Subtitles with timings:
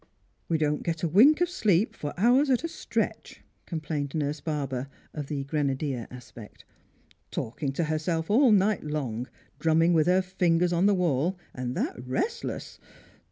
[0.49, 4.87] ""We don't get wink of sleep for hours at a stretch," com plained nurse Barber,
[5.13, 6.65] of the grenadier aspect.
[7.29, 9.27] "Talking to herself all night long,
[9.59, 12.79] drumming with her fingers on the wall, and that restless